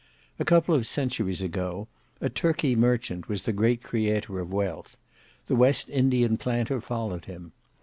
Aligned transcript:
A 0.39 0.45
couple 0.45 0.73
of 0.73 0.87
centuries 0.87 1.43
ago, 1.43 1.87
a 2.19 2.27
Turkey 2.27 2.75
merchant 2.75 3.29
was 3.29 3.43
the 3.43 3.53
great 3.53 3.83
creator 3.83 4.39
of 4.39 4.51
wealth; 4.51 4.97
the 5.45 5.55
West 5.55 5.91
Indian 5.91 6.37
Planter 6.37 6.81
followed 6.81 7.25
him. 7.25 7.51